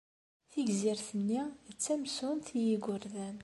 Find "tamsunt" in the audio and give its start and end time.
1.83-2.47